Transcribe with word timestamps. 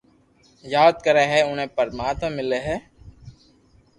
ياد 0.73 0.95
ڪري 1.05 1.25
ھي 1.31 1.39
اوني 1.45 1.65
پرماتما 1.77 2.35
ملي 2.37 2.59
ھي 2.67 2.77